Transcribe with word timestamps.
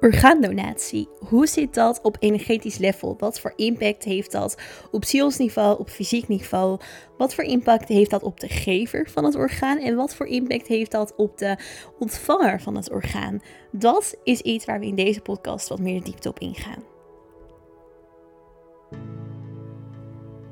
Orgaandonatie. 0.00 1.08
Hoe 1.28 1.46
zit 1.46 1.74
dat 1.74 2.00
op 2.02 2.16
energetisch 2.18 2.78
level? 2.78 3.14
Wat 3.18 3.40
voor 3.40 3.52
impact 3.56 4.04
heeft 4.04 4.32
dat 4.32 4.60
op 4.90 5.04
zielsniveau, 5.04 5.78
op 5.78 5.90
fysiek 5.90 6.28
niveau? 6.28 6.80
Wat 7.16 7.34
voor 7.34 7.44
impact 7.44 7.88
heeft 7.88 8.10
dat 8.10 8.22
op 8.22 8.40
de 8.40 8.48
gever 8.48 9.10
van 9.10 9.24
het 9.24 9.34
orgaan? 9.34 9.78
En 9.78 9.96
wat 9.96 10.14
voor 10.14 10.26
impact 10.26 10.66
heeft 10.66 10.90
dat 10.90 11.14
op 11.16 11.38
de 11.38 11.56
ontvanger 11.98 12.60
van 12.60 12.76
het 12.76 12.90
orgaan? 12.90 13.40
Dat 13.72 14.16
is 14.24 14.40
iets 14.40 14.64
waar 14.64 14.80
we 14.80 14.86
in 14.86 14.94
deze 14.94 15.20
podcast 15.20 15.68
wat 15.68 15.80
meer 15.80 15.98
de 15.98 16.04
diepte 16.04 16.28
op 16.28 16.38
ingaan. 16.38 16.82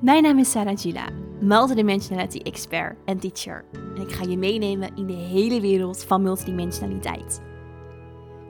Mijn 0.00 0.22
naam 0.22 0.38
is 0.38 0.50
Sarah 0.50 0.78
Gila, 0.78 1.08
multidimensionality 1.40 2.38
expert 2.38 2.96
en 3.04 3.18
teacher. 3.18 3.64
En 3.96 4.02
ik 4.02 4.12
ga 4.12 4.24
je 4.24 4.36
meenemen 4.36 4.96
in 4.96 5.06
de 5.06 5.12
hele 5.12 5.60
wereld 5.60 6.04
van 6.04 6.22
multidimensionaliteit. 6.22 7.40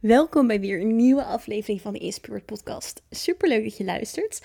Welkom 0.00 0.46
bij 0.46 0.60
weer 0.60 0.80
een 0.80 0.96
nieuwe 0.96 1.24
aflevering 1.24 1.80
van 1.80 1.92
de 1.92 1.98
Inspirit 1.98 2.44
Podcast. 2.44 3.02
Super 3.10 3.48
leuk 3.48 3.62
dat 3.62 3.76
je 3.76 3.84
luistert. 3.84 4.42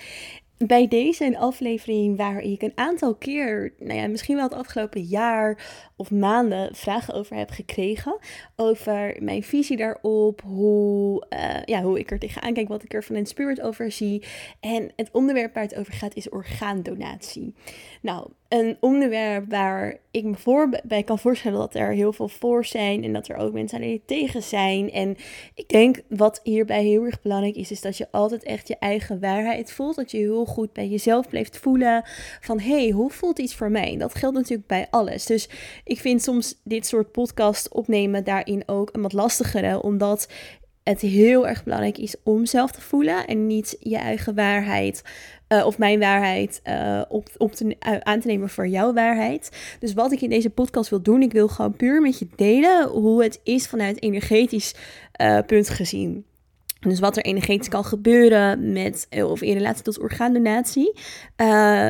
Bij 0.58 0.88
deze 0.88 1.26
een 1.26 1.38
aflevering 1.38 2.18
waar 2.18 2.40
ik 2.40 2.62
een 2.62 2.72
aantal 2.76 3.16
keer, 3.16 3.74
nou 3.80 4.00
ja, 4.00 4.08
misschien 4.08 4.36
wel 4.36 4.44
het 4.44 4.54
afgelopen 4.54 5.02
jaar 5.02 5.66
of 5.96 6.12
maanden 6.12 6.76
vragen 6.76 7.14
over 7.14 7.36
heb 7.36 7.50
gekregen. 7.50 8.18
Over 8.56 9.16
mijn 9.20 9.44
visie 9.44 9.78
daarop, 9.78 10.42
hoe, 10.42 11.26
uh, 11.30 11.64
ja, 11.66 11.82
hoe 11.82 12.00
ik 12.00 12.12
er 12.12 12.20
tegenaan 12.20 12.54
kijk, 12.54 12.68
wat 12.68 12.84
ik 12.84 12.94
er 12.94 13.04
van 13.04 13.16
in 13.16 13.26
spirit 13.26 13.62
over 13.62 13.92
zie. 13.92 14.24
En 14.60 14.92
het 14.96 15.10
onderwerp 15.12 15.54
waar 15.54 15.64
het 15.64 15.76
over 15.76 15.94
gaat 15.94 16.16
is 16.16 16.30
orgaandonatie. 16.30 17.54
Nou, 18.02 18.30
een 18.50 18.78
onderwerp 18.80 19.50
waar 19.50 19.98
ik 20.12 20.24
me 20.24 20.36
voor, 20.36 20.70
bij 20.84 21.04
kan 21.04 21.20
voorstellen 21.20 21.60
dat 21.60 21.76
er 21.76 21.92
heel 21.92 22.14
veel 22.14 22.28
voor 22.28 22.66
zijn 22.66 23.04
en 23.04 23.14
dat 23.14 23.28
er 23.28 23.36
ook 23.36 23.54
mensen 23.54 23.78
zijn 23.78 23.90
die 23.90 24.02
tegen 24.06 24.44
zijn. 24.44 24.92
En 24.92 25.18
ik 25.56 25.70
denk 25.70 26.02
wat 26.10 26.40
hierbij 26.44 26.84
heel 26.84 27.04
erg 27.04 27.22
belangrijk 27.22 27.56
is, 27.56 27.72
is 27.72 27.82
dat 27.82 27.98
je 27.98 28.08
altijd 28.12 28.44
echt 28.44 28.68
je 28.68 28.78
eigen 28.80 29.20
waarheid 29.20 29.72
voelt. 29.72 29.96
Dat 29.96 30.12
je 30.12 30.18
heel 30.18 30.46
goed 30.46 30.74
bij 30.74 30.88
jezelf 30.88 31.30
blijft 31.30 31.58
voelen 31.58 32.04
van 32.42 32.60
hé, 32.60 32.82
hey, 32.82 32.90
hoe 32.90 33.12
voelt 33.12 33.40
iets 33.40 33.56
voor 33.56 33.72
mij? 33.72 33.92
En 33.92 34.00
dat 34.00 34.16
geldt 34.16 34.36
natuurlijk 34.36 34.68
bij 34.68 34.88
alles. 34.90 35.26
Dus 35.26 35.50
ik 35.84 36.00
vind 36.00 36.22
soms 36.22 36.62
dit 36.64 36.86
soort 36.86 37.12
podcast 37.12 37.70
opnemen 37.70 38.24
daarin 38.24 38.64
ook 38.66 38.90
een 38.92 39.02
wat 39.02 39.14
lastigere, 39.14 39.82
omdat 39.82 40.28
het 40.86 41.02
heel 41.02 41.48
erg 41.48 41.64
belangrijk 41.64 41.98
is 41.98 42.16
om 42.24 42.46
zelf 42.46 42.72
te 42.72 42.82
voelen 42.82 43.28
en 43.28 43.48
niet 43.48 43.78
je 43.80 43.98
eigen 43.98 44.36
waarheid 44.36 45.04
uh, 45.50 45.66
of 45.66 45.78
mijn 45.78 46.00
waarheid 46.00 46.62
uh, 46.64 47.02
op, 47.08 47.30
op 47.38 47.54
te, 47.54 47.66
uh, 47.66 47.98
aan 48.00 48.20
te 48.20 48.28
nemen 48.28 48.50
voor 48.50 48.68
jouw 48.68 48.94
waarheid. 48.94 49.78
Dus 49.80 49.94
wat 49.94 50.12
ik 50.12 50.22
in 50.22 50.30
deze 50.30 50.50
podcast 50.50 50.90
wil 50.90 51.02
doen, 51.02 51.22
ik 51.22 51.32
wil 51.32 51.48
gewoon 51.48 51.76
puur 51.76 52.02
met 52.02 52.20
je 52.20 52.28
delen 52.36 52.88
hoe 52.88 53.24
het 53.24 53.40
is 53.44 53.68
vanuit 53.68 54.02
energetisch 54.02 54.76
punt 55.46 55.70
gezien. 55.70 56.26
Dus 56.80 57.00
wat 57.00 57.18
er 57.18 57.24
energetisch 57.24 57.68
kan 57.68 57.86
gebeuren 57.86 58.72
met, 58.72 59.08
eh, 59.10 59.30
of 59.30 59.42
in 59.42 59.54
relatie 59.54 59.84
tot 59.84 60.00
orgaandonatie. 60.00 60.94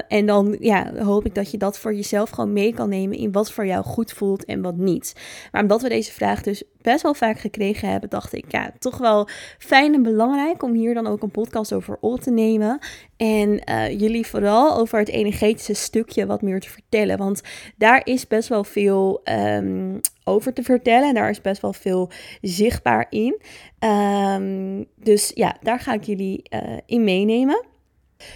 En 0.07 0.25
dan 0.25 0.57
ja, 0.59 1.03
hoop 1.03 1.25
ik 1.25 1.35
dat 1.35 1.51
je 1.51 1.57
dat 1.57 1.79
voor 1.79 1.95
jezelf 1.95 2.29
gewoon 2.29 2.53
mee 2.53 2.73
kan 2.73 2.89
nemen 2.89 3.17
in 3.17 3.31
wat 3.31 3.51
voor 3.51 3.65
jou 3.65 3.83
goed 3.83 4.11
voelt 4.13 4.45
en 4.45 4.61
wat 4.61 4.77
niet. 4.77 5.13
Maar 5.51 5.61
omdat 5.61 5.81
we 5.81 5.89
deze 5.89 6.11
vraag 6.11 6.41
dus 6.41 6.63
best 6.85 7.01
wel 7.01 7.13
vaak 7.13 7.39
gekregen 7.39 7.89
hebben, 7.89 8.09
dacht 8.09 8.33
ik 8.33 8.51
ja, 8.51 8.71
toch 8.79 8.97
wel 8.97 9.27
fijn 9.57 9.93
en 9.93 10.03
belangrijk 10.03 10.63
om 10.63 10.73
hier 10.73 10.93
dan 10.93 11.07
ook 11.07 11.23
een 11.23 11.31
podcast 11.31 11.73
over 11.73 11.97
op 12.01 12.19
te 12.19 12.31
nemen. 12.31 12.79
En 13.17 13.61
uh, 13.69 13.99
jullie 13.99 14.27
vooral 14.27 14.77
over 14.77 14.99
het 14.99 15.09
energetische 15.09 15.73
stukje 15.73 16.25
wat 16.25 16.41
meer 16.41 16.59
te 16.59 16.69
vertellen. 16.69 17.17
Want 17.17 17.41
daar 17.77 18.01
is 18.03 18.27
best 18.27 18.49
wel 18.49 18.63
veel 18.63 19.21
um, 19.23 19.99
over 20.23 20.53
te 20.53 20.63
vertellen. 20.63 21.07
En 21.07 21.13
daar 21.13 21.29
is 21.29 21.41
best 21.41 21.61
wel 21.61 21.73
veel 21.73 22.09
zichtbaar 22.41 23.05
in. 23.09 23.41
Um, 23.79 24.85
dus 24.95 25.31
ja, 25.33 25.57
daar 25.61 25.79
ga 25.79 25.93
ik 25.93 26.03
jullie 26.03 26.49
uh, 26.49 26.77
in 26.85 27.03
meenemen. 27.03 27.65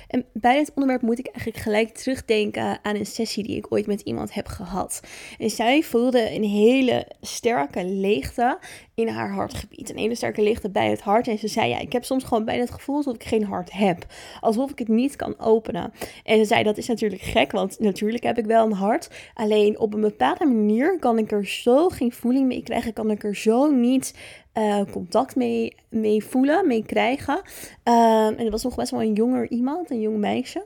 En 0.07 0.25
bij 0.33 0.57
dit 0.57 0.71
onderwerp 0.73 1.01
moet 1.01 1.19
ik 1.19 1.27
eigenlijk 1.27 1.63
gelijk 1.63 1.89
terugdenken 1.89 2.79
aan 2.83 2.95
een 2.95 3.05
sessie 3.05 3.43
die 3.43 3.57
ik 3.57 3.71
ooit 3.73 3.87
met 3.87 4.01
iemand 4.01 4.33
heb 4.33 4.47
gehad. 4.47 5.01
En 5.37 5.49
zij 5.49 5.81
voelde 5.81 6.31
een 6.31 6.43
hele 6.43 7.07
sterke 7.21 7.85
leegte 7.85 8.59
in 8.99 9.07
haar 9.07 9.31
hartgebied. 9.31 9.89
Een 9.89 9.97
hele 9.97 10.15
sterke 10.15 10.41
leegte 10.41 10.69
bij 10.69 10.89
het 10.89 11.01
hart. 11.01 11.27
En 11.27 11.37
ze 11.37 11.47
zei, 11.47 11.69
ja, 11.69 11.79
ik 11.79 11.93
heb 11.93 12.03
soms 12.03 12.23
gewoon 12.23 12.45
bijna 12.45 12.61
het 12.61 12.71
gevoel 12.71 12.95
alsof 12.95 13.15
ik 13.15 13.23
geen 13.23 13.43
hart 13.43 13.71
heb. 13.71 14.05
Alsof 14.39 14.71
ik 14.71 14.79
het 14.79 14.87
niet 14.87 15.15
kan 15.15 15.39
openen. 15.39 15.93
En 16.23 16.37
ze 16.37 16.45
zei, 16.45 16.63
dat 16.63 16.77
is 16.77 16.87
natuurlijk 16.87 17.21
gek, 17.21 17.51
want 17.51 17.79
natuurlijk 17.79 18.23
heb 18.23 18.37
ik 18.37 18.45
wel 18.45 18.65
een 18.65 18.73
hart. 18.73 19.09
Alleen 19.33 19.79
op 19.79 19.93
een 19.93 20.01
bepaalde 20.01 20.45
manier 20.45 20.99
kan 20.99 21.17
ik 21.17 21.31
er 21.31 21.47
zo 21.47 21.87
geen 21.89 22.11
voeling 22.11 22.47
mee 22.47 22.63
krijgen. 22.63 22.93
Kan 22.93 23.11
ik 23.11 23.23
er 23.23 23.35
zo 23.35 23.71
niet 23.71 24.13
uh, 24.53 24.81
contact 24.91 25.35
mee, 25.35 25.75
mee 25.89 26.23
voelen, 26.23 26.67
mee 26.67 26.85
krijgen. 26.85 27.35
Um, 27.35 27.43
en 27.83 28.37
het 28.37 28.49
was 28.49 28.63
nog 28.63 28.75
best 28.75 28.91
wel 28.91 29.01
een 29.01 29.13
jonger 29.13 29.49
iemand, 29.49 29.89
een 29.89 30.01
jong 30.01 30.17
meisje. 30.17 30.63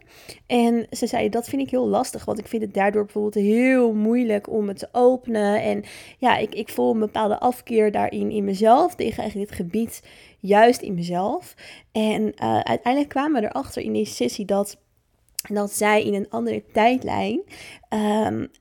En 0.47 0.87
ze 0.91 1.07
zei, 1.07 1.29
dat 1.29 1.49
vind 1.49 1.61
ik 1.61 1.69
heel 1.69 1.87
lastig, 1.87 2.25
want 2.25 2.39
ik 2.39 2.47
vind 2.47 2.61
het 2.61 2.73
daardoor 2.73 3.03
bijvoorbeeld 3.03 3.45
heel 3.45 3.93
moeilijk 3.93 4.49
om 4.49 4.67
het 4.67 4.77
te 4.77 4.87
openen. 4.91 5.61
En 5.61 5.83
ja, 6.17 6.37
ik, 6.37 6.55
ik 6.55 6.69
voel 6.69 6.93
een 6.93 6.99
bepaalde 6.99 7.39
afkeer 7.39 7.91
daarin 7.91 8.22
in 8.31 8.43
mezelf, 8.43 8.95
tegen 8.95 9.19
eigenlijk 9.19 9.49
dit 9.49 9.59
gebied, 9.59 10.01
juist 10.39 10.81
in 10.81 10.93
mezelf. 10.93 11.53
En 11.91 12.21
uh, 12.21 12.59
uiteindelijk 12.59 13.09
kwamen 13.09 13.41
we 13.41 13.47
erachter 13.47 13.81
in 13.81 13.93
deze 13.93 14.13
sessie 14.13 14.45
dat 14.45 14.81
dat 15.49 15.71
zij 15.71 16.03
in 16.03 16.13
een 16.13 16.29
andere 16.29 16.63
tijdlijn 16.73 17.41
um, 17.89 18.51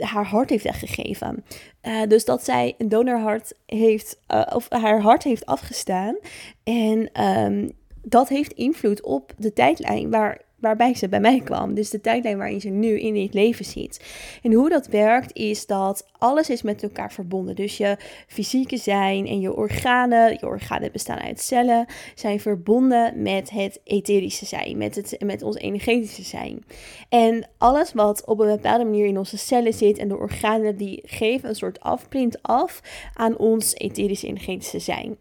haar 0.00 0.26
hart 0.26 0.50
heeft 0.50 0.64
weggegeven. 0.64 1.44
Uh, 1.82 2.02
dus 2.02 2.24
dat 2.24 2.44
zij 2.44 2.74
een 2.78 2.88
donorhart 2.88 3.52
heeft, 3.66 4.20
uh, 4.28 4.42
of 4.54 4.66
haar 4.68 5.00
hart 5.00 5.22
heeft 5.22 5.46
afgestaan. 5.46 6.16
En 6.64 7.24
um, 7.26 7.72
dat 8.02 8.28
heeft 8.28 8.52
invloed 8.52 9.02
op 9.02 9.32
de 9.36 9.52
tijdlijn 9.52 10.10
waar 10.10 10.40
waarbij 10.58 10.94
ze 10.94 11.08
bij 11.08 11.20
mij 11.20 11.40
kwam. 11.40 11.74
Dus 11.74 11.90
de 11.90 12.00
tijdlijn 12.00 12.38
waarin 12.38 12.60
ze 12.60 12.68
nu 12.68 13.00
in 13.00 13.14
dit 13.14 13.34
leven 13.34 13.64
zit. 13.64 14.04
En 14.42 14.52
hoe 14.52 14.68
dat 14.68 14.86
werkt 14.86 15.36
is 15.36 15.66
dat 15.66 16.06
alles 16.18 16.50
is 16.50 16.62
met 16.62 16.82
elkaar 16.82 17.12
verbonden. 17.12 17.56
Dus 17.56 17.76
je 17.76 17.96
fysieke 18.26 18.76
zijn 18.76 19.26
en 19.26 19.40
je 19.40 19.54
organen, 19.56 20.32
je 20.32 20.46
organen 20.46 20.92
bestaan 20.92 21.18
uit 21.18 21.40
cellen, 21.40 21.86
zijn 22.14 22.40
verbonden 22.40 23.22
met 23.22 23.50
het 23.50 23.80
etherische 23.84 24.46
zijn, 24.46 24.78
met, 24.78 24.94
het, 24.94 25.16
met 25.24 25.42
ons 25.42 25.56
energetische 25.56 26.22
zijn. 26.22 26.64
En 27.08 27.48
alles 27.58 27.92
wat 27.92 28.24
op 28.24 28.40
een 28.40 28.46
bepaalde 28.46 28.84
manier 28.84 29.06
in 29.06 29.18
onze 29.18 29.38
cellen 29.38 29.74
zit 29.74 29.98
en 29.98 30.08
de 30.08 30.16
organen 30.16 30.76
die 30.76 31.02
geven 31.04 31.48
een 31.48 31.54
soort 31.54 31.80
afprint 31.80 32.42
af 32.42 32.80
aan 33.14 33.36
ons 33.36 33.74
etherische 33.74 34.26
energetische 34.26 34.78
zijn. 34.78 35.16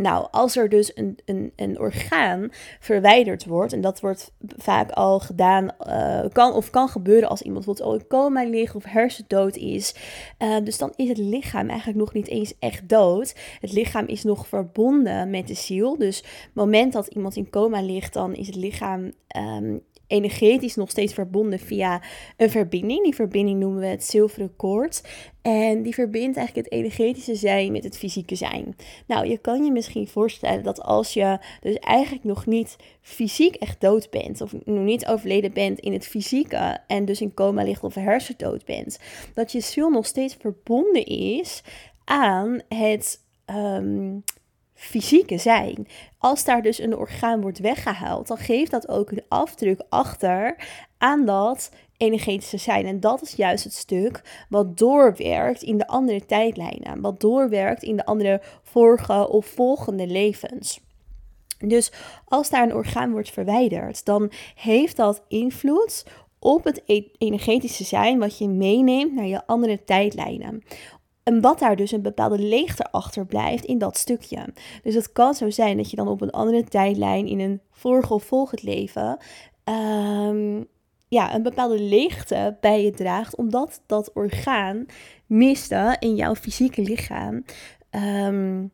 Nou, 0.00 0.26
als 0.30 0.56
er 0.56 0.68
dus 0.68 0.96
een, 0.96 1.18
een, 1.24 1.52
een 1.56 1.78
orgaan 1.78 2.48
verwijderd 2.80 3.46
wordt, 3.46 3.72
en 3.72 3.80
dat 3.80 4.00
wordt 4.00 4.32
vaak 4.56 4.90
al 4.90 5.20
gedaan, 5.20 5.70
uh, 5.86 6.24
kan 6.32 6.52
of 6.52 6.70
kan 6.70 6.88
gebeuren 6.88 7.28
als 7.28 7.42
iemand 7.42 7.64
bijvoorbeeld 7.64 7.94
al 7.94 8.00
in 8.00 8.06
coma 8.06 8.44
ligt 8.44 8.74
of 8.74 8.84
hersendood 8.84 9.56
is. 9.56 9.94
Uh, 10.38 10.56
dus 10.64 10.78
dan 10.78 10.92
is 10.96 11.08
het 11.08 11.18
lichaam 11.18 11.68
eigenlijk 11.68 11.98
nog 11.98 12.12
niet 12.12 12.28
eens 12.28 12.54
echt 12.58 12.88
dood. 12.88 13.34
Het 13.60 13.72
lichaam 13.72 14.06
is 14.06 14.24
nog 14.24 14.48
verbonden 14.48 15.30
met 15.30 15.48
de 15.48 15.54
ziel. 15.54 15.98
Dus 15.98 16.16
het 16.16 16.50
moment 16.54 16.92
dat 16.92 17.06
iemand 17.06 17.36
in 17.36 17.50
coma 17.50 17.82
ligt, 17.82 18.12
dan 18.12 18.34
is 18.34 18.46
het 18.46 18.56
lichaam 18.56 19.12
um, 19.36 19.82
energetisch 20.10 20.74
nog 20.74 20.90
steeds 20.90 21.14
verbonden 21.14 21.58
via 21.58 22.02
een 22.36 22.50
verbinding. 22.50 23.02
Die 23.04 23.14
verbinding 23.14 23.60
noemen 23.60 23.80
we 23.80 23.86
het 23.86 24.04
zilveren 24.04 24.56
koord. 24.56 25.02
En 25.42 25.82
die 25.82 25.94
verbindt 25.94 26.36
eigenlijk 26.36 26.68
het 26.68 26.78
energetische 26.78 27.34
zijn 27.34 27.72
met 27.72 27.84
het 27.84 27.98
fysieke 27.98 28.34
zijn. 28.34 28.76
Nou, 29.06 29.26
je 29.26 29.38
kan 29.38 29.64
je 29.64 29.72
misschien 29.72 30.08
voorstellen 30.08 30.62
dat 30.62 30.82
als 30.82 31.12
je 31.12 31.38
dus 31.60 31.74
eigenlijk 31.74 32.24
nog 32.24 32.46
niet 32.46 32.76
fysiek 33.00 33.54
echt 33.54 33.80
dood 33.80 34.10
bent, 34.10 34.40
of 34.40 34.52
nog 34.64 34.84
niet 34.84 35.06
overleden 35.06 35.52
bent 35.52 35.78
in 35.78 35.92
het 35.92 36.06
fysieke 36.06 36.78
en 36.86 37.04
dus 37.04 37.20
in 37.20 37.34
coma 37.34 37.62
ligt 37.62 37.84
of 37.84 37.94
hersendood 37.94 38.64
bent, 38.64 38.98
dat 39.34 39.52
je 39.52 39.60
ziel 39.60 39.90
nog 39.90 40.06
steeds 40.06 40.36
verbonden 40.40 41.06
is 41.06 41.62
aan 42.04 42.60
het 42.68 43.20
um, 43.46 44.24
fysieke 44.80 45.38
zijn. 45.38 45.86
Als 46.18 46.44
daar 46.44 46.62
dus 46.62 46.78
een 46.78 46.96
orgaan 46.96 47.40
wordt 47.40 47.58
weggehaald, 47.58 48.26
dan 48.26 48.38
geeft 48.38 48.70
dat 48.70 48.88
ook 48.88 49.10
een 49.10 49.22
afdruk 49.28 49.82
achter 49.88 50.56
aan 50.98 51.26
dat 51.26 51.70
energetische 51.96 52.56
zijn. 52.56 52.86
En 52.86 53.00
dat 53.00 53.22
is 53.22 53.32
juist 53.32 53.64
het 53.64 53.74
stuk 53.74 54.44
wat 54.48 54.78
doorwerkt 54.78 55.62
in 55.62 55.78
de 55.78 55.86
andere 55.86 56.26
tijdlijnen. 56.26 57.00
Wat 57.00 57.20
doorwerkt 57.20 57.82
in 57.82 57.96
de 57.96 58.04
andere 58.04 58.40
vorige 58.62 59.28
of 59.28 59.46
volgende 59.46 60.06
levens. 60.06 60.80
Dus 61.58 61.92
als 62.24 62.50
daar 62.50 62.62
een 62.62 62.74
orgaan 62.74 63.10
wordt 63.10 63.30
verwijderd, 63.30 64.04
dan 64.04 64.30
heeft 64.54 64.96
dat 64.96 65.22
invloed 65.28 66.04
op 66.38 66.64
het 66.64 66.82
e- 66.86 67.02
energetische 67.18 67.84
zijn 67.84 68.18
wat 68.18 68.38
je 68.38 68.48
meeneemt 68.48 69.14
naar 69.14 69.26
je 69.26 69.46
andere 69.46 69.84
tijdlijnen. 69.84 70.62
En 71.30 71.40
wat 71.40 71.58
daar 71.58 71.76
dus 71.76 71.92
een 71.92 72.02
bepaalde 72.02 72.38
leegte 72.38 72.90
achter 72.90 73.26
blijft 73.26 73.64
in 73.64 73.78
dat 73.78 73.96
stukje. 73.96 74.44
Dus 74.82 74.94
het 74.94 75.12
kan 75.12 75.34
zo 75.34 75.50
zijn 75.50 75.76
dat 75.76 75.90
je 75.90 75.96
dan 75.96 76.08
op 76.08 76.20
een 76.20 76.30
andere 76.30 76.64
tijdlijn 76.64 77.26
in 77.26 77.40
een 77.40 77.60
vorige 77.70 78.14
of 78.14 78.24
volgend 78.24 78.62
leven 78.62 79.18
um, 79.64 80.66
ja, 81.08 81.34
een 81.34 81.42
bepaalde 81.42 81.82
leegte 81.82 82.56
bij 82.60 82.84
je 82.84 82.90
draagt, 82.90 83.36
omdat 83.36 83.82
dat 83.86 84.12
orgaan 84.14 84.86
miste 85.26 85.96
in 85.98 86.14
jouw 86.14 86.34
fysieke 86.34 86.82
lichaam. 86.82 87.44
Um, 87.90 88.70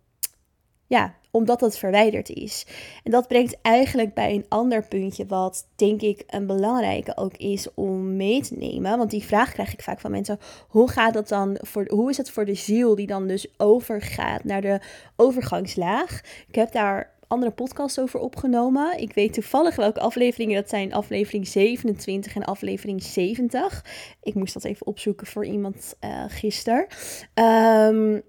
ja, 0.86 1.14
omdat 1.36 1.60
het 1.60 1.78
verwijderd 1.78 2.28
is. 2.28 2.66
En 3.04 3.10
dat 3.10 3.28
brengt 3.28 3.56
eigenlijk 3.62 4.14
bij 4.14 4.34
een 4.34 4.46
ander 4.48 4.88
puntje, 4.88 5.26
wat 5.26 5.66
denk 5.74 6.02
ik 6.02 6.24
een 6.26 6.46
belangrijke 6.46 7.16
ook 7.16 7.36
is 7.36 7.74
om 7.74 8.16
mee 8.16 8.42
te 8.42 8.54
nemen. 8.54 8.98
Want 8.98 9.10
die 9.10 9.24
vraag 9.24 9.52
krijg 9.52 9.72
ik 9.72 9.82
vaak 9.82 10.00
van 10.00 10.10
mensen: 10.10 10.38
hoe 10.68 10.90
gaat 10.90 11.14
dat 11.14 11.28
dan 11.28 11.58
voor, 11.60 11.84
hoe 11.88 12.10
is 12.10 12.16
het 12.16 12.30
voor 12.30 12.44
de 12.44 12.54
ziel 12.54 12.94
die 12.94 13.06
dan 13.06 13.26
dus 13.26 13.46
overgaat 13.56 14.44
naar 14.44 14.60
de 14.60 14.80
overgangslaag? 15.16 16.20
Ik 16.48 16.54
heb 16.54 16.72
daar 16.72 17.14
andere 17.28 17.52
podcasts 17.52 17.98
over 17.98 18.20
opgenomen. 18.20 19.00
Ik 19.00 19.14
weet 19.14 19.32
toevallig 19.32 19.76
welke 19.76 20.00
afleveringen 20.00 20.60
dat 20.60 20.68
zijn. 20.68 20.92
Aflevering 20.92 21.48
27 21.48 22.34
en 22.34 22.44
aflevering 22.44 23.02
70. 23.02 23.84
Ik 24.22 24.34
moest 24.34 24.54
dat 24.54 24.64
even 24.64 24.86
opzoeken 24.86 25.26
voor 25.26 25.46
iemand 25.46 25.94
uh, 26.04 26.24
gisteren. 26.28 26.86
Um, 27.34 28.22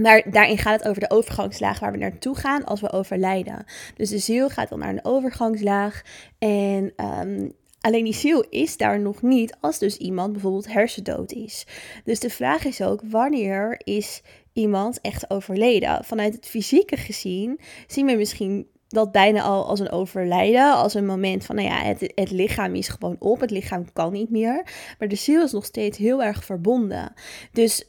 maar 0.00 0.22
daarin 0.30 0.58
gaat 0.58 0.78
het 0.78 0.88
over 0.88 1.00
de 1.00 1.10
overgangslaag 1.10 1.80
waar 1.80 1.92
we 1.92 1.98
naartoe 1.98 2.36
gaan 2.36 2.64
als 2.64 2.80
we 2.80 2.92
overlijden. 2.92 3.64
Dus 3.96 4.10
de 4.10 4.18
ziel 4.18 4.48
gaat 4.48 4.68
dan 4.68 4.78
naar 4.78 4.88
een 4.88 5.04
overgangslaag. 5.04 6.02
En 6.38 6.92
um, 6.96 7.52
alleen 7.80 8.04
die 8.04 8.14
ziel 8.14 8.44
is 8.50 8.76
daar 8.76 9.00
nog 9.00 9.22
niet 9.22 9.56
als 9.60 9.78
dus 9.78 9.96
iemand 9.96 10.32
bijvoorbeeld 10.32 10.72
hersendood 10.72 11.32
is. 11.32 11.66
Dus 12.04 12.20
de 12.20 12.30
vraag 12.30 12.64
is 12.64 12.82
ook, 12.82 13.00
wanneer 13.04 13.80
is 13.84 14.22
iemand 14.52 15.00
echt 15.00 15.30
overleden? 15.30 16.04
Vanuit 16.04 16.34
het 16.34 16.46
fysieke 16.46 16.96
gezien 16.96 17.60
zien 17.86 18.06
we 18.06 18.14
misschien 18.14 18.66
dat 18.88 19.12
bijna 19.12 19.42
al 19.42 19.66
als 19.66 19.80
een 19.80 19.90
overlijden, 19.90 20.74
als 20.74 20.94
een 20.94 21.06
moment 21.06 21.44
van, 21.44 21.56
nou 21.56 21.68
ja, 21.68 21.82
het, 21.82 22.12
het 22.14 22.30
lichaam 22.30 22.74
is 22.74 22.88
gewoon 22.88 23.16
op, 23.18 23.40
het 23.40 23.50
lichaam 23.50 23.92
kan 23.92 24.12
niet 24.12 24.30
meer, 24.30 24.66
maar 24.98 25.08
de 25.08 25.14
ziel 25.14 25.42
is 25.42 25.52
nog 25.52 25.64
steeds 25.64 25.98
heel 25.98 26.22
erg 26.22 26.44
verbonden. 26.44 27.12
Dus 27.52 27.84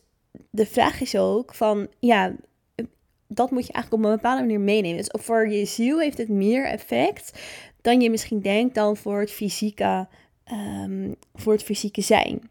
de 0.49 0.65
vraag 0.65 1.01
is 1.01 1.15
ook 1.15 1.53
van, 1.53 1.87
ja, 1.99 2.35
dat 3.27 3.51
moet 3.51 3.67
je 3.67 3.73
eigenlijk 3.73 4.03
op 4.03 4.09
een 4.09 4.15
bepaalde 4.15 4.41
manier 4.41 4.59
meenemen. 4.59 4.97
Dus 4.97 5.23
voor 5.23 5.49
je 5.49 5.65
ziel 5.65 5.99
heeft 5.99 6.17
het 6.17 6.29
meer 6.29 6.65
effect 6.65 7.39
dan 7.81 8.01
je 8.01 8.09
misschien 8.09 8.41
denkt 8.41 8.75
dan 8.75 8.97
voor 8.97 9.19
het 9.19 9.31
fysieke, 9.31 10.07
um, 10.51 11.15
voor 11.33 11.53
het 11.53 11.63
fysieke 11.63 12.01
zijn. 12.01 12.49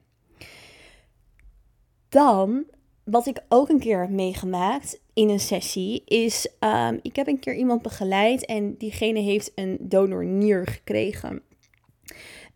Dan, 2.08 2.64
wat 3.04 3.26
ik 3.26 3.40
ook 3.48 3.68
een 3.68 3.78
keer 3.78 4.00
heb 4.00 4.10
meegemaakt 4.10 5.00
in 5.12 5.28
een 5.28 5.40
sessie, 5.40 6.02
is 6.04 6.48
um, 6.60 6.98
ik 7.02 7.16
heb 7.16 7.26
een 7.26 7.38
keer 7.38 7.54
iemand 7.54 7.82
begeleid 7.82 8.46
en 8.46 8.76
diegene 8.76 9.20
heeft 9.20 9.52
een 9.54 9.76
donornier 9.80 10.66
gekregen. 10.66 11.42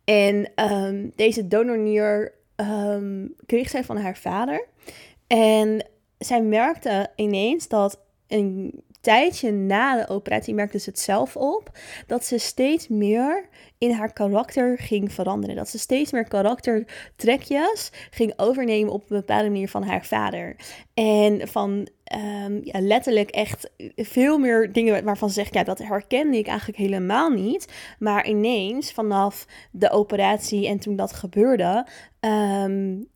En 0.03 0.51
um, 0.71 1.11
deze 1.15 1.47
donornier 1.47 2.33
kreeg 3.45 3.69
zij 3.69 3.83
van 3.83 3.97
haar 3.97 4.17
vader. 4.17 4.67
En 5.33 5.85
zij 6.17 6.41
merkte 6.41 7.09
ineens 7.15 7.67
dat 7.67 7.99
een 8.27 8.83
tijdje 9.01 9.51
na 9.51 9.95
de 9.95 10.07
operatie 10.13 10.53
merkte 10.53 10.79
ze 10.79 10.89
het 10.89 10.99
zelf 10.99 11.35
op 11.35 11.77
dat 12.07 12.25
ze 12.25 12.37
steeds 12.37 12.87
meer 12.87 13.49
in 13.77 13.91
haar 13.91 14.13
karakter 14.13 14.77
ging 14.77 15.13
veranderen. 15.13 15.55
Dat 15.55 15.69
ze 15.69 15.79
steeds 15.79 16.11
meer 16.11 16.27
karaktertrekjes 16.27 17.91
ging 18.09 18.33
overnemen 18.35 18.93
op 18.93 19.01
een 19.01 19.17
bepaalde 19.17 19.49
manier 19.49 19.69
van 19.69 19.83
haar 19.83 20.05
vader. 20.05 20.55
En 20.93 21.47
van 21.47 21.87
ja, 22.63 22.81
letterlijk 22.81 23.29
echt 23.29 23.69
veel 23.95 24.37
meer 24.37 24.71
dingen 24.71 25.03
waarvan 25.03 25.27
ze 25.27 25.33
zegt, 25.33 25.53
ja, 25.53 25.63
dat 25.63 25.77
herkende 25.77 26.37
ik 26.37 26.47
eigenlijk 26.47 26.77
helemaal 26.77 27.29
niet. 27.29 27.73
Maar 27.99 28.27
ineens 28.27 28.91
vanaf 28.91 29.45
de 29.71 29.89
operatie 29.89 30.67
en 30.67 30.79
toen 30.79 30.95
dat 30.95 31.13
gebeurde, 31.13 31.87
um, 32.19 33.11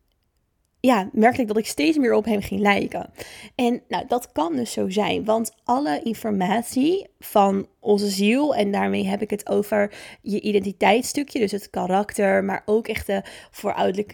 ja, 0.88 1.08
merkte 1.12 1.40
ik 1.40 1.48
dat 1.48 1.56
ik 1.56 1.66
steeds 1.66 1.96
meer 1.96 2.12
op 2.12 2.24
hem 2.24 2.40
ging 2.40 2.60
lijken. 2.60 3.10
En 3.54 3.82
nou, 3.88 4.04
dat 4.06 4.32
kan 4.32 4.56
dus 4.56 4.72
zo 4.72 4.90
zijn, 4.90 5.24
want 5.24 5.54
alle 5.64 6.00
informatie 6.02 7.06
van 7.18 7.66
onze 7.80 8.08
ziel, 8.08 8.54
en 8.54 8.72
daarmee 8.72 9.06
heb 9.06 9.22
ik 9.22 9.30
het 9.30 9.48
over 9.48 9.92
je 10.22 10.40
identiteitsstukje, 10.40 11.38
dus 11.38 11.52
het 11.52 11.70
karakter, 11.70 12.44
maar 12.44 12.62
ook 12.64 12.88
echt 12.88 13.06
de 13.06 13.22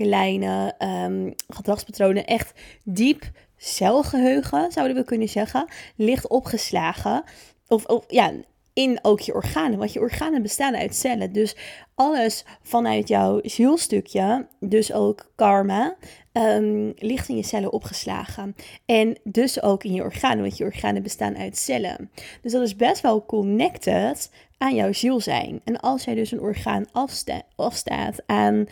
lijnen, 0.05 0.89
um, 0.89 1.35
gedragspatronen, 1.49 2.27
echt 2.27 2.53
diep 2.85 3.31
celgeheugen, 3.57 4.73
zouden 4.73 4.97
we 4.97 5.05
kunnen 5.05 5.29
zeggen, 5.29 5.69
ligt 5.97 6.29
opgeslagen. 6.29 7.25
Of, 7.69 7.85
of 7.85 8.05
ja, 8.09 8.33
in 8.75 8.99
ook 9.03 9.21
je 9.21 9.35
organen. 9.35 9.79
Want 9.79 9.93
je 9.93 10.01
organen 10.01 10.43
bestaan 10.43 10.77
uit 10.77 10.95
cellen. 10.95 11.33
Dus 11.33 11.57
alles 11.95 12.45
vanuit 12.63 13.09
jouw 13.09 13.41
zielstukje, 13.43 14.47
dus 14.61 14.93
ook 14.93 15.33
karma, 15.35 15.97
um, 16.33 16.93
ligt 16.97 17.29
in 17.29 17.37
je 17.37 17.43
cellen 17.43 17.73
opgeslagen. 17.73 18.55
En 18.87 19.19
dus 19.25 19.63
ook 19.63 19.85
in 19.85 19.93
je 19.93 20.03
organen, 20.03 20.41
want 20.41 20.57
je 20.57 20.65
organen 20.65 21.03
bestaan 21.03 21.37
uit 21.37 21.57
cellen. 21.57 22.11
Dus 22.43 22.53
dat 22.53 22.63
is 22.63 22.77
best 22.77 23.01
wel 23.01 23.27
connected 23.27 24.31
aan 24.59 24.75
jouw 24.75 24.93
ziel 24.93 25.21
zijn. 25.21 25.61
En 25.65 25.81
als 25.81 26.05
jij 26.05 26.15
dus 26.15 26.31
een 26.31 26.41
orgaan 26.41 26.87
afsta 26.93 27.43
afstaat 27.57 28.23
aan 28.27 28.67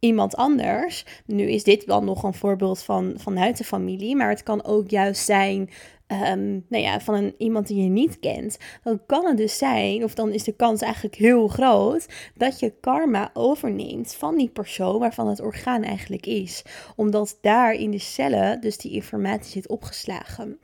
iemand 0.00 0.36
anders. 0.36 1.04
Nu 1.26 1.50
is 1.50 1.64
dit 1.64 1.84
wel 1.84 2.02
nog 2.02 2.22
een 2.22 2.34
voorbeeld 2.34 2.82
van 2.82 3.14
vanuit 3.16 3.58
de 3.58 3.64
familie, 3.64 4.16
maar 4.16 4.28
het 4.28 4.42
kan 4.42 4.64
ook 4.64 4.90
juist 4.90 5.24
zijn 5.24 5.70
um, 6.12 6.64
nou 6.68 6.82
ja, 6.82 7.00
van 7.00 7.14
een, 7.14 7.34
iemand 7.38 7.66
die 7.66 7.82
je 7.82 7.88
niet 7.88 8.18
kent, 8.18 8.58
dan 8.82 9.00
kan 9.06 9.26
het 9.26 9.36
dus 9.36 9.58
zijn, 9.58 10.04
of 10.04 10.14
dan 10.14 10.32
is 10.32 10.44
de 10.44 10.52
kans 10.52 10.80
eigenlijk 10.80 11.14
heel 11.14 11.48
groot, 11.48 12.06
dat 12.34 12.60
je 12.60 12.74
karma 12.80 13.30
overneemt 13.32 14.14
van 14.14 14.36
die 14.36 14.48
persoon 14.48 14.98
waarvan 14.98 15.28
het 15.28 15.40
orgaan 15.40 15.82
eigenlijk 15.82 16.26
is. 16.26 16.62
Omdat 16.96 17.38
daar 17.40 17.72
in 17.72 17.90
de 17.90 17.98
cellen 17.98 18.60
dus 18.60 18.78
die 18.78 18.92
informatie 18.92 19.50
zit 19.50 19.68
opgeslagen. 19.68 20.58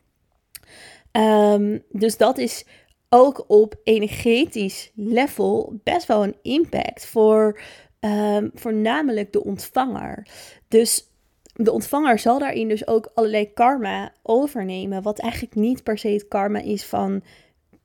Um, 1.12 1.82
dus 1.90 2.16
dat 2.16 2.38
is 2.38 2.64
ook 3.08 3.44
op 3.48 3.74
energetisch 3.84 4.90
level 4.94 5.80
best 5.84 6.06
wel 6.06 6.24
een 6.24 6.36
impact 6.42 7.06
voor 7.06 7.60
um, 8.00 8.50
voornamelijk 8.54 9.32
de 9.32 9.44
ontvanger. 9.44 10.26
Dus 10.68 11.10
de 11.56 11.72
ontvanger 11.72 12.18
zal 12.18 12.38
daarin 12.38 12.68
dus 12.68 12.86
ook 12.86 13.10
allerlei 13.14 13.52
karma 13.52 14.12
overnemen, 14.22 15.02
wat 15.02 15.18
eigenlijk 15.18 15.54
niet 15.54 15.82
per 15.82 15.98
se 15.98 16.08
het 16.08 16.28
karma 16.28 16.58
is 16.58 16.84
van, 16.84 17.22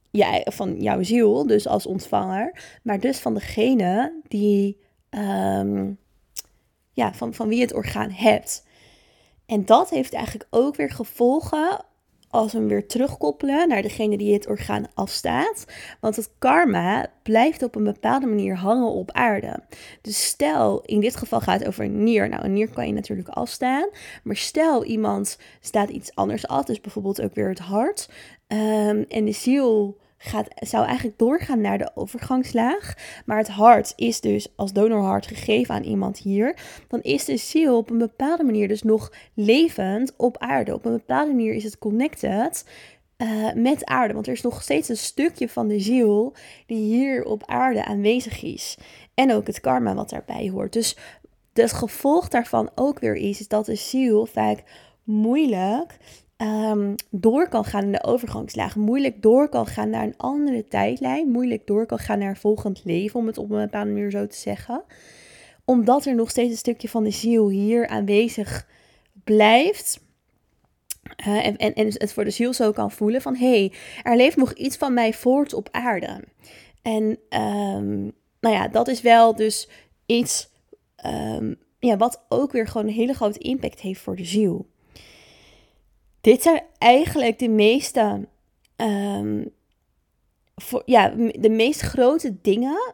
ja, 0.10 0.42
van 0.46 0.82
jouw 0.82 1.04
ziel, 1.04 1.48
dus 1.48 1.68
als 1.68 1.86
ontvanger, 1.86 2.80
maar 2.84 3.00
dus 3.00 3.20
van 3.20 3.34
degene 3.34 4.22
die, 4.28 4.78
um, 5.10 5.98
ja, 6.94 7.14
van, 7.14 7.34
van 7.34 7.48
wie 7.48 7.62
het 7.62 7.74
orgaan 7.74 8.10
hebt. 8.12 8.66
En 9.46 9.66
dat 9.66 9.90
heeft 9.90 10.14
eigenlijk 10.14 10.48
ook 10.50 10.76
weer 10.76 10.92
gevolgen 10.92 11.86
als 12.32 12.52
we 12.52 12.58
hem 12.58 12.68
weer 12.68 12.88
terugkoppelen 12.88 13.68
naar 13.68 13.82
degene 13.82 14.18
die 14.18 14.34
het 14.34 14.48
orgaan 14.48 14.86
afstaat. 14.94 15.66
Want 16.00 16.16
het 16.16 16.30
karma 16.40 17.08
blijft 17.24 17.64
op 17.64 17.76
een 17.76 17.84
bepaalde 17.84 18.26
manier 18.26 18.56
hangen 18.56 18.92
op 18.92 19.12
aarde. 19.12 19.60
Dus 20.02 20.26
stel, 20.26 20.82
in 20.86 21.00
dit 21.00 21.16
geval 21.16 21.42
gaat 21.42 21.60
het 21.60 21.68
over 21.68 21.86
een 21.86 22.04
nier. 22.04 22.30
Nou, 22.30 22.44
een 22.44 22.54
nier 22.54 22.70
kan 22.70 22.88
je 22.88 22.94
natuurlijk 22.94 23.30
afstaan. 23.30 23.90
Maar 24.24 24.36
stel, 24.36 24.86
iemand 24.86 25.38
staat 25.60 25.90
iets 25.90 26.16
anders 26.16 26.48
af. 26.48 26.66
Dus 26.66 26.82
bijvoorbeeld 26.82 27.22
ook 27.22 27.36
weer 27.36 27.50
het 27.50 27.60
hart. 27.60 28.10
Um, 28.48 29.06
en 29.08 29.26
de 29.26 29.32
ziel 29.32 29.98
gaat, 30.22 30.48
zou 30.56 30.86
eigenlijk 30.86 31.18
doorgaan 31.18 31.62
naar 31.62 31.78
de 31.78 31.92
overgangslaag. 31.96 32.94
Maar 33.26 33.38
het 33.38 33.48
hart 33.48 33.94
is 33.96 34.22
dus 34.22 34.48
als 34.56 34.74
donorhart 34.74 35.28
gegeven 35.28 35.76
aan 35.76 35.84
iemand 35.84 36.18
hier. 36.18 36.56
Dan 36.88 37.02
is 37.02 37.26
de 37.26 37.38
ziel 37.38 37.78
op 37.78 37.90
een 37.90 37.98
bepaalde 37.98 38.44
manier 38.44 38.68
dus 38.68 38.84
nog 38.84 39.12
levend 39.34 40.14
op 40.18 40.38
aarde. 40.38 40.74
Op 40.74 40.86
een 40.86 40.92
bepaalde 40.92 41.32
manier 41.32 41.54
is 41.54 41.64
het 41.64 41.78
connected 41.78 42.66
uh, 43.18 43.54
met 43.54 43.86
aarde. 43.86 44.14
Want 44.14 44.28
er 44.28 44.34
is 44.34 44.42
nog 44.42 44.62
steeds 44.62 44.90
een 44.90 44.98
stukje 44.98 45.50
van 45.50 45.68
de 45.68 45.80
ziel 45.80 46.34
die 46.66 46.96
hier 46.96 47.24
op 47.24 47.44
aarde 47.46 47.86
aanwezig 47.86 48.44
is. 48.44 48.78
En 49.14 49.34
ook 49.34 49.48
het 49.48 49.60
karma 49.60 49.96
wat 49.96 50.10
daarbij 50.10 50.50
hoort. 50.50 50.74
Dus 50.74 50.98
het 51.54 51.74
gevolg 51.74 52.28
daarvan 52.28 52.70
ook 52.76 53.00
weer 53.00 53.16
is, 53.16 53.40
is 53.40 53.48
dat 53.48 53.66
de 53.66 53.76
ziel 53.76 54.26
vaak 54.26 54.64
moeilijk 55.04 55.98
um, 56.42 56.96
door 57.10 57.50
kan 57.50 57.66
gaan 57.66 57.84
in 57.84 57.92
de 57.92 58.04
overgangslaag. 58.04 58.76
Moeilijk 58.76 59.22
door 59.22 59.50
kan 59.50 59.66
gaan 59.66 59.90
naar 59.90 60.04
een 60.04 60.18
andere 60.18 60.68
tijdlijn. 60.68 61.30
Moeilijk 61.30 61.68
door 61.68 61.86
kan 61.86 62.00
gaan 62.00 62.20
naar 62.20 62.38
volgend 62.38 62.82
leven, 62.84 63.20
om 63.20 63.28
het 63.28 63.38
op 63.38 63.52
een 63.52 63.62
bepaalde 63.62 63.92
manier 63.92 64.12
zo 64.12 64.28
te 64.28 64.38
zeggen 64.38 64.84
omdat 65.66 66.06
er 66.06 66.16
nog 66.16 66.30
steeds 66.30 66.52
een 66.52 66.58
stukje 66.58 66.90
van 66.90 67.04
de 67.04 67.12
ziel 67.12 67.50
hier 67.50 67.88
aanwezig 67.88 68.68
blijft. 69.24 70.00
Uh, 71.28 71.46
en, 71.46 71.58
en, 71.58 71.74
en 71.74 71.86
het 71.86 72.14
voor 72.14 72.24
de 72.24 72.30
ziel 72.30 72.54
zo 72.54 72.72
kan 72.72 72.92
voelen 72.92 73.22
van 73.22 73.36
hé, 73.36 73.50
hey, 73.50 73.74
er 74.04 74.16
leeft 74.16 74.38
nog 74.38 74.54
iets 74.54 74.78
van 74.78 74.94
mij 74.94 75.14
voort 75.14 75.54
op 75.54 75.70
aarde. 75.72 76.24
En 76.82 77.04
um, 77.30 78.12
nou 78.40 78.56
ja, 78.56 78.68
dat 78.68 78.88
is 78.88 79.02
wel 79.02 79.36
dus 79.36 79.70
iets 80.06 80.50
um, 81.06 81.56
ja, 81.80 81.98
wat 81.98 82.26
ook 82.30 82.52
weer 82.52 82.68
gewoon 82.68 82.88
een 82.88 82.94
hele 82.94 83.14
grote 83.14 83.40
impact 83.40 83.80
heeft 83.80 84.02
voor 84.02 84.16
de 84.16 84.26
ziel. 84.26 84.70
Dit 86.22 86.42
zijn 86.42 86.64
eigenlijk 86.78 87.40
de 87.40 87.50
meeste, 87.50 88.28
voor, 90.56 90.82
ja, 90.86 91.10
de 91.40 91.50
meest 91.50 91.82
grote 91.82 92.42
dingen 92.42 92.94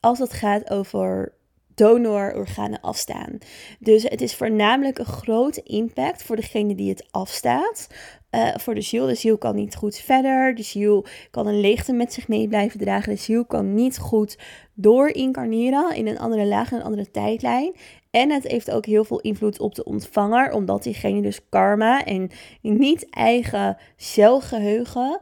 als 0.00 0.18
het 0.18 0.32
gaat 0.32 0.70
over 0.70 1.32
donororganen 1.74 2.80
afstaan. 2.80 3.38
Dus 3.78 4.02
het 4.02 4.20
is 4.20 4.34
voornamelijk 4.34 4.98
een 4.98 5.04
grote 5.04 5.62
impact 5.62 6.22
voor 6.22 6.36
degene 6.36 6.74
die 6.74 6.88
het 6.88 7.06
afstaat. 7.10 7.88
Uh, 8.34 8.54
voor 8.56 8.74
de 8.74 8.80
ziel. 8.80 9.06
De 9.06 9.14
ziel 9.14 9.38
kan 9.38 9.54
niet 9.54 9.74
goed 9.74 9.96
verder. 9.96 10.54
De 10.54 10.62
ziel 10.62 11.04
kan 11.30 11.46
een 11.46 11.60
leegte 11.60 11.92
met 11.92 12.12
zich 12.12 12.28
mee 12.28 12.48
blijven 12.48 12.80
dragen. 12.80 13.12
De 13.12 13.20
ziel 13.20 13.44
kan 13.44 13.74
niet 13.74 13.98
goed 13.98 14.38
doorincarneren 14.74 15.94
in 15.94 16.06
een 16.06 16.18
andere 16.18 16.46
laag, 16.46 16.72
een 16.72 16.82
andere 16.82 17.10
tijdlijn. 17.10 17.72
En 18.10 18.30
het 18.30 18.46
heeft 18.46 18.70
ook 18.70 18.86
heel 18.86 19.04
veel 19.04 19.20
invloed 19.20 19.60
op 19.60 19.74
de 19.74 19.84
ontvanger, 19.84 20.52
omdat 20.52 20.82
diegene 20.82 21.22
dus 21.22 21.48
karma 21.48 22.04
en 22.04 22.30
niet 22.60 23.10
eigen 23.10 23.76
celgeheugen 23.96 25.20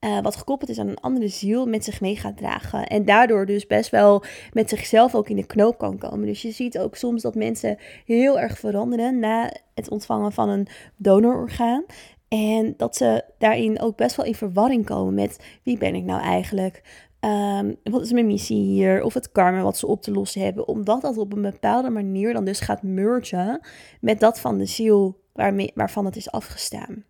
uh, 0.00 0.20
wat 0.20 0.36
gekoppeld 0.36 0.70
is 0.70 0.78
aan 0.78 0.88
een 0.88 1.00
andere 1.00 1.28
ziel, 1.28 1.66
met 1.66 1.84
zich 1.84 2.00
mee 2.00 2.16
gaat 2.16 2.36
dragen. 2.36 2.86
En 2.86 3.04
daardoor 3.04 3.46
dus 3.46 3.66
best 3.66 3.90
wel 3.90 4.24
met 4.52 4.68
zichzelf 4.68 5.14
ook 5.14 5.28
in 5.28 5.36
de 5.36 5.46
knoop 5.46 5.78
kan 5.78 5.98
komen. 5.98 6.26
Dus 6.26 6.42
je 6.42 6.50
ziet 6.50 6.78
ook 6.78 6.96
soms 6.96 7.22
dat 7.22 7.34
mensen 7.34 7.78
heel 8.04 8.40
erg 8.40 8.58
veranderen 8.58 9.18
na 9.18 9.52
het 9.74 9.90
ontvangen 9.90 10.32
van 10.32 10.48
een 10.48 10.66
donororgaan. 10.96 11.84
En 12.28 12.74
dat 12.76 12.96
ze 12.96 13.24
daarin 13.38 13.80
ook 13.80 13.96
best 13.96 14.16
wel 14.16 14.26
in 14.26 14.34
verwarring 14.34 14.84
komen 14.84 15.14
met 15.14 15.44
wie 15.62 15.78
ben 15.78 15.94
ik 15.94 16.04
nou 16.04 16.20
eigenlijk? 16.20 17.06
Um, 17.20 17.76
wat 17.82 18.02
is 18.02 18.12
mijn 18.12 18.26
missie 18.26 18.62
hier? 18.62 19.02
Of 19.02 19.14
het 19.14 19.32
karma 19.32 19.62
wat 19.62 19.78
ze 19.78 19.86
op 19.86 20.02
te 20.02 20.10
lossen 20.10 20.42
hebben. 20.42 20.68
Omdat 20.68 21.00
dat 21.00 21.16
op 21.16 21.32
een 21.32 21.42
bepaalde 21.42 21.90
manier 21.90 22.32
dan 22.32 22.44
dus 22.44 22.60
gaat 22.60 22.82
mergen 22.82 23.60
met 24.00 24.20
dat 24.20 24.40
van 24.40 24.58
de 24.58 24.66
ziel 24.66 25.20
waarmee, 25.32 25.72
waarvan 25.74 26.04
het 26.04 26.16
is 26.16 26.30
afgestaan. 26.30 27.04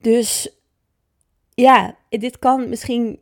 Dus 0.00 0.56
ja, 1.54 1.96
dit 2.08 2.38
kan 2.38 2.68
misschien 2.68 3.18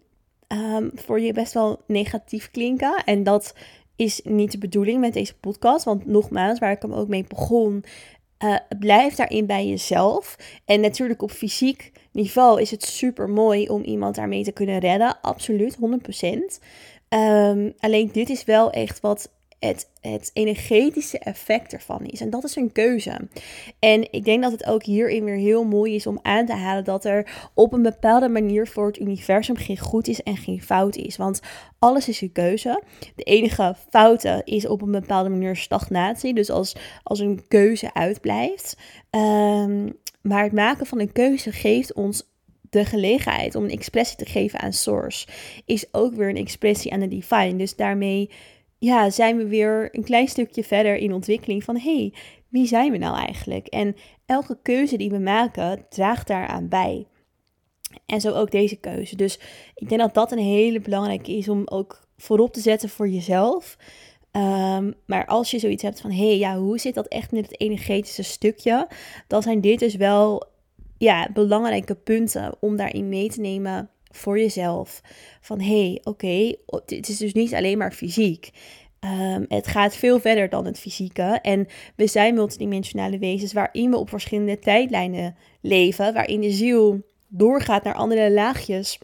um, 0.48 0.90
voor 0.94 1.20
je 1.20 1.32
best 1.32 1.52
wel 1.52 1.82
negatief 1.86 2.50
klinken. 2.50 3.04
En 3.04 3.22
dat 3.22 3.54
is 3.96 4.20
niet 4.24 4.52
de 4.52 4.58
bedoeling 4.58 5.00
met 5.00 5.12
deze 5.12 5.38
podcast. 5.38 5.84
Want 5.84 6.06
nogmaals, 6.06 6.58
waar 6.58 6.70
ik 6.70 6.82
hem 6.82 6.92
ook 6.92 7.08
mee 7.08 7.24
begon, 7.28 7.84
uh, 8.44 8.56
blijf 8.78 9.14
daarin 9.14 9.46
bij 9.46 9.66
jezelf. 9.66 10.36
En 10.64 10.80
natuurlijk 10.80 11.22
op 11.22 11.30
fysiek 11.30 11.92
niveau 12.12 12.60
is 12.60 12.70
het 12.70 12.82
super 12.84 13.28
mooi 13.28 13.68
om 13.68 13.82
iemand 13.82 14.14
daarmee 14.14 14.44
te 14.44 14.52
kunnen 14.52 14.78
redden. 14.78 15.20
Absoluut, 15.20 15.76
100%. 15.76 15.78
Um, 16.28 16.40
ehm, 17.08 17.70
alleen 17.78 18.10
dit 18.12 18.28
is 18.28 18.44
wel 18.44 18.70
echt 18.70 19.00
wat 19.00 19.30
het, 19.66 19.90
het 20.00 20.30
energetische 20.32 21.18
effect 21.18 21.72
ervan 21.72 22.04
is. 22.06 22.20
En 22.20 22.30
dat 22.30 22.44
is 22.44 22.56
een 22.56 22.72
keuze. 22.72 23.28
En 23.78 24.12
ik 24.12 24.24
denk 24.24 24.42
dat 24.42 24.52
het 24.52 24.66
ook 24.66 24.82
hierin 24.82 25.24
weer 25.24 25.36
heel 25.36 25.64
mooi 25.64 25.94
is 25.94 26.06
om 26.06 26.18
aan 26.22 26.46
te 26.46 26.52
halen 26.52 26.84
dat 26.84 27.04
er 27.04 27.50
op 27.54 27.72
een 27.72 27.82
bepaalde 27.82 28.28
manier 28.28 28.66
voor 28.66 28.86
het 28.86 29.00
universum 29.00 29.56
geen 29.56 29.78
goed 29.78 30.08
is 30.08 30.22
en 30.22 30.36
geen 30.36 30.62
fout 30.62 30.96
is. 30.96 31.16
Want 31.16 31.40
alles 31.78 32.08
is 32.08 32.20
een 32.20 32.32
keuze. 32.32 32.82
De 33.16 33.22
enige 33.22 33.74
foute 33.90 34.42
is 34.44 34.66
op 34.66 34.82
een 34.82 34.90
bepaalde 34.90 35.28
manier 35.28 35.56
stagnatie. 35.56 36.34
Dus 36.34 36.50
als, 36.50 36.76
als 37.02 37.18
een 37.18 37.44
keuze 37.48 37.94
uitblijft. 37.94 38.76
Um, 39.10 39.92
maar 40.22 40.42
het 40.42 40.52
maken 40.52 40.86
van 40.86 41.00
een 41.00 41.12
keuze 41.12 41.52
geeft 41.52 41.92
ons 41.92 42.32
de 42.70 42.84
gelegenheid 42.84 43.54
om 43.54 43.64
een 43.64 43.70
expressie 43.70 44.16
te 44.16 44.24
geven 44.24 44.60
aan 44.60 44.72
Source. 44.72 45.26
Is 45.64 45.86
ook 45.92 46.14
weer 46.14 46.28
een 46.28 46.36
expressie 46.36 46.92
aan 46.92 47.00
de 47.00 47.08
Divine. 47.08 47.56
Dus 47.56 47.76
daarmee 47.76 48.30
ja, 48.84 49.10
zijn 49.10 49.36
we 49.36 49.46
weer 49.46 49.88
een 49.92 50.04
klein 50.04 50.28
stukje 50.28 50.64
verder 50.64 50.96
in 50.96 51.12
ontwikkeling 51.12 51.64
van 51.64 51.76
hey, 51.76 52.12
wie 52.48 52.66
zijn 52.66 52.92
we 52.92 52.98
nou 52.98 53.16
eigenlijk? 53.16 53.66
En 53.66 53.96
elke 54.26 54.58
keuze 54.62 54.96
die 54.96 55.10
we 55.10 55.18
maken 55.18 55.86
draagt 55.88 56.26
daaraan 56.26 56.68
bij. 56.68 57.06
En 58.06 58.20
zo 58.20 58.32
ook 58.32 58.50
deze 58.50 58.76
keuze. 58.76 59.16
Dus 59.16 59.38
ik 59.74 59.88
denk 59.88 60.00
dat 60.00 60.14
dat 60.14 60.32
een 60.32 60.38
hele 60.38 60.80
belangrijke 60.80 61.36
is 61.36 61.48
om 61.48 61.62
ook 61.64 62.08
voorop 62.16 62.52
te 62.52 62.60
zetten 62.60 62.88
voor 62.88 63.08
jezelf. 63.08 63.76
Ehm, 64.30 64.92
maar 65.06 65.26
als 65.26 65.50
je 65.50 65.58
zoiets 65.58 65.82
hebt 65.82 66.00
van, 66.00 66.10
hé, 66.10 66.26
hey, 66.26 66.38
ja, 66.38 66.58
hoe 66.58 66.78
zit 66.78 66.94
dat 66.94 67.08
echt 67.08 67.32
met 67.32 67.46
het 67.46 67.60
energetische 67.60 68.22
stukje? 68.22 68.88
Dan 69.26 69.42
zijn 69.42 69.60
dit 69.60 69.78
dus 69.78 69.94
wel 69.94 70.44
ja, 70.98 71.28
belangrijke 71.32 71.94
punten 71.94 72.56
om 72.60 72.76
daarin 72.76 73.08
mee 73.08 73.28
te 73.28 73.40
nemen 73.40 73.90
voor 74.16 74.38
jezelf. 74.38 75.00
Van 75.40 75.60
hé, 75.60 75.80
hey, 75.80 76.00
oké, 76.02 76.54
het 76.66 77.08
is 77.08 77.16
dus 77.16 77.32
niet 77.32 77.54
alleen 77.54 77.78
maar 77.78 77.92
fysiek. 77.92 78.50
Um, 79.00 79.44
het 79.48 79.66
gaat 79.66 79.96
veel 79.96 80.20
verder 80.20 80.48
dan 80.48 80.64
het 80.64 80.78
fysieke. 80.78 81.38
En 81.42 81.66
we 81.96 82.06
zijn 82.06 82.34
multidimensionale 82.34 83.18
wezens 83.18 83.52
waarin 83.52 83.90
we 83.90 83.96
op 83.96 84.08
verschillende 84.08 84.58
tijdlijnen 84.58 85.36
leven. 85.60 86.14
Waarin 86.14 86.40
de 86.40 86.50
ziel 86.50 87.02
doorgaat 87.28 87.84
naar 87.84 87.94
andere 87.94 88.30
laagjes. 88.30 88.98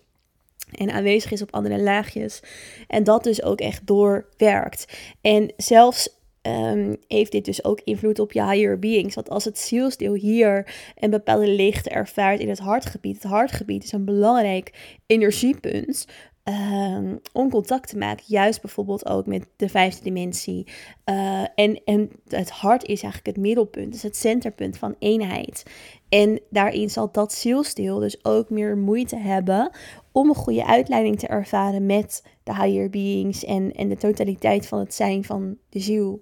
En 0.70 0.90
aanwezig 0.90 1.30
is 1.30 1.42
op 1.42 1.54
andere 1.54 1.82
laagjes. 1.82 2.42
En 2.86 3.04
dat 3.04 3.24
dus 3.24 3.42
ook 3.42 3.60
echt 3.60 3.86
doorwerkt. 3.86 4.98
En 5.20 5.52
zelfs 5.56 6.19
Um, 6.42 6.96
heeft 7.08 7.32
dit 7.32 7.44
dus 7.44 7.64
ook 7.64 7.80
invloed 7.84 8.18
op 8.18 8.32
je 8.32 8.44
higher 8.44 8.78
beings. 8.78 9.14
Want 9.14 9.30
als 9.30 9.44
het 9.44 9.58
zielsdeel 9.58 10.14
hier 10.14 10.74
een 10.98 11.10
bepaalde 11.10 11.48
leegte 11.48 11.90
ervaart 11.90 12.40
in 12.40 12.48
het 12.48 12.58
hartgebied. 12.58 13.14
Het 13.22 13.30
hartgebied 13.30 13.84
is 13.84 13.92
een 13.92 14.04
belangrijk 14.04 14.98
energiepunt. 15.06 16.06
Um, 16.44 17.20
om 17.32 17.50
contact 17.50 17.88
te 17.88 17.98
maken, 17.98 18.24
juist 18.26 18.60
bijvoorbeeld 18.60 19.06
ook 19.06 19.26
met 19.26 19.46
de 19.56 19.68
vijfde 19.68 20.02
dimensie. 20.02 20.66
Uh, 21.04 21.44
en, 21.54 21.80
en 21.84 22.10
het 22.28 22.50
hart 22.50 22.82
is 22.82 23.02
eigenlijk 23.02 23.26
het 23.26 23.36
middelpunt, 23.36 23.92
dus 23.92 24.02
het 24.02 24.16
centerpunt 24.16 24.78
van 24.78 24.94
eenheid. 24.98 25.62
En 26.08 26.40
daarin 26.50 26.90
zal 26.90 27.12
dat 27.12 27.32
zielsdeel 27.32 27.98
dus 27.98 28.24
ook 28.24 28.50
meer 28.50 28.76
moeite 28.76 29.16
hebben 29.16 29.70
om 30.12 30.28
een 30.28 30.34
goede 30.34 30.66
uitleiding 30.66 31.18
te 31.18 31.26
ervaren 31.26 31.86
met 31.86 32.24
de 32.42 32.54
higher 32.54 32.90
beings 32.90 33.44
en, 33.44 33.72
en 33.72 33.88
de 33.88 33.96
totaliteit 33.96 34.66
van 34.66 34.78
het 34.78 34.94
zijn 34.94 35.24
van 35.24 35.56
de 35.68 35.80
ziel. 35.80 36.20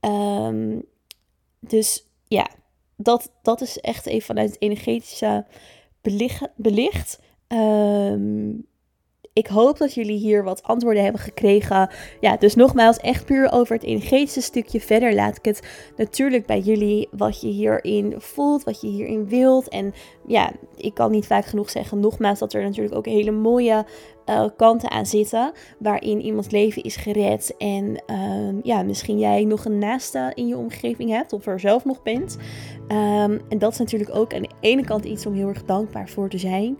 Um, 0.00 0.84
dus 1.60 2.06
ja, 2.24 2.48
dat, 2.96 3.32
dat 3.42 3.60
is 3.60 3.78
echt 3.78 4.06
even 4.06 4.26
vanuit 4.26 4.50
het 4.50 4.62
energetische 4.62 5.46
belicht. 6.00 6.48
belicht. 6.56 7.20
Ik 9.38 9.46
hoop 9.46 9.78
dat 9.78 9.94
jullie 9.94 10.18
hier 10.18 10.44
wat 10.44 10.62
antwoorden 10.62 11.02
hebben 11.02 11.20
gekregen. 11.20 11.90
Ja, 12.20 12.36
dus 12.36 12.54
nogmaals, 12.54 12.96
echt 12.96 13.24
puur 13.24 13.52
over 13.52 13.74
het 13.74 13.84
energetische 13.84 14.40
stukje. 14.40 14.80
Verder 14.80 15.14
laat 15.14 15.36
ik 15.36 15.44
het 15.44 15.62
natuurlijk 15.96 16.46
bij 16.46 16.60
jullie 16.60 17.08
wat 17.10 17.40
je 17.40 17.48
hierin 17.48 18.14
voelt, 18.18 18.64
wat 18.64 18.80
je 18.80 18.88
hierin 18.88 19.28
wilt. 19.28 19.68
En 19.68 19.94
ja, 20.26 20.52
ik 20.76 20.94
kan 20.94 21.10
niet 21.10 21.26
vaak 21.26 21.44
genoeg 21.44 21.70
zeggen, 21.70 22.00
nogmaals, 22.00 22.38
dat 22.38 22.52
er 22.52 22.62
natuurlijk 22.62 22.94
ook 22.94 23.06
hele 23.06 23.30
mooie 23.30 23.84
uh, 24.26 24.44
kanten 24.56 24.90
aan 24.90 25.06
zitten. 25.06 25.52
Waarin 25.78 26.20
iemands 26.20 26.50
leven 26.50 26.82
is 26.82 26.96
gered. 26.96 27.54
En 27.58 28.02
uh, 28.10 28.62
ja, 28.62 28.82
misschien 28.82 29.18
jij 29.18 29.44
nog 29.44 29.64
een 29.64 29.78
naaste 29.78 30.32
in 30.34 30.46
je 30.46 30.56
omgeving 30.56 31.10
hebt. 31.10 31.32
Of 31.32 31.46
er 31.46 31.60
zelf 31.60 31.84
nog 31.84 32.02
bent. 32.02 32.36
Um, 32.88 33.40
en 33.48 33.58
dat 33.58 33.72
is 33.72 33.78
natuurlijk 33.78 34.14
ook 34.14 34.34
aan 34.34 34.42
de 34.42 34.50
ene 34.60 34.84
kant 34.84 35.04
iets 35.04 35.26
om 35.26 35.34
heel 35.34 35.48
erg 35.48 35.64
dankbaar 35.64 36.08
voor 36.08 36.28
te 36.28 36.38
zijn. 36.38 36.78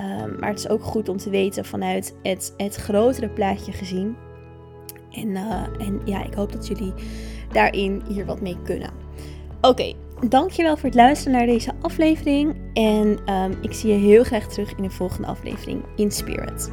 Um, 0.00 0.36
maar 0.38 0.48
het 0.48 0.58
is 0.58 0.68
ook 0.68 0.82
goed 0.82 1.08
om 1.08 1.16
te 1.16 1.30
weten 1.30 1.64
vanuit 1.64 2.14
het, 2.22 2.54
het 2.56 2.74
grotere 2.74 3.28
plaatje 3.28 3.72
gezien. 3.72 4.16
En, 5.10 5.28
uh, 5.28 5.62
en 5.78 6.00
ja, 6.04 6.24
ik 6.24 6.34
hoop 6.34 6.52
dat 6.52 6.66
jullie 6.66 6.92
daarin 7.52 8.02
hier 8.08 8.26
wat 8.26 8.40
mee 8.40 8.56
kunnen. 8.64 8.90
Oké, 9.60 9.92
dankjewel 10.28 10.76
voor 10.76 10.88
het 10.88 10.94
luisteren 10.94 11.32
naar 11.32 11.46
deze 11.46 11.72
aflevering. 11.80 12.56
En 12.72 13.34
um, 13.34 13.58
ik 13.60 13.72
zie 13.72 13.92
je 13.92 13.98
heel 13.98 14.24
graag 14.24 14.48
terug 14.48 14.74
in 14.76 14.82
de 14.82 14.90
volgende 14.90 15.28
aflevering 15.28 15.84
in 15.96 16.10
Spirit. 16.10 16.70